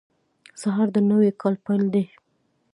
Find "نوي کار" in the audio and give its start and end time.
1.09-1.53